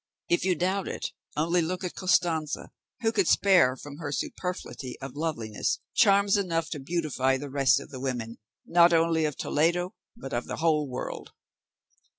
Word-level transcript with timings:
If 0.29 0.43
you 0.43 0.55
doubt 0.55 0.87
it, 0.87 1.11
only 1.37 1.61
look 1.61 1.83
at 1.83 1.93
Costanza, 1.93 2.71
who 3.01 3.11
could 3.11 3.27
spare 3.27 3.75
from 3.77 3.97
her 3.97 4.11
superfluity 4.11 4.97
of 4.99 5.15
loveliness 5.15 5.77
charms 5.93 6.37
enough 6.37 6.71
to 6.71 6.79
beautify 6.79 7.37
the 7.37 7.51
rest 7.51 7.79
of 7.79 7.91
the 7.91 7.99
women, 7.99 8.39
not 8.65 8.93
only 8.93 9.25
of 9.25 9.37
Toledo, 9.37 9.93
but 10.17 10.33
of 10.33 10.47
the 10.47 10.55
whole 10.55 10.89
world." 10.89 11.33